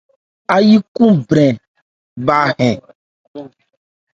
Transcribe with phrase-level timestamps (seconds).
[0.55, 1.55] Áyí khúúnbrɛn
[2.25, 2.77] bha hɛ́n.